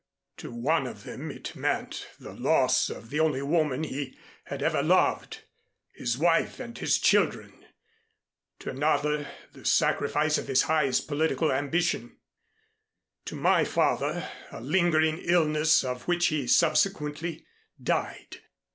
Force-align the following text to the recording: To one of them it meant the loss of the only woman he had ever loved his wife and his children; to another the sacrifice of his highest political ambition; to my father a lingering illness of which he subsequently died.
To 0.37 0.49
one 0.49 0.87
of 0.87 1.03
them 1.03 1.29
it 1.29 1.55
meant 1.55 2.07
the 2.19 2.33
loss 2.33 2.89
of 2.89 3.11
the 3.11 3.19
only 3.19 3.43
woman 3.43 3.83
he 3.83 4.17
had 4.45 4.63
ever 4.63 4.81
loved 4.81 5.43
his 5.93 6.17
wife 6.17 6.59
and 6.59 6.75
his 6.75 6.97
children; 6.97 7.65
to 8.57 8.71
another 8.71 9.27
the 9.53 9.63
sacrifice 9.63 10.39
of 10.39 10.47
his 10.47 10.63
highest 10.63 11.07
political 11.07 11.51
ambition; 11.51 12.17
to 13.25 13.35
my 13.35 13.63
father 13.63 14.27
a 14.51 14.59
lingering 14.59 15.19
illness 15.19 15.83
of 15.83 16.07
which 16.07 16.29
he 16.29 16.47
subsequently 16.47 17.45
died. 17.79 18.37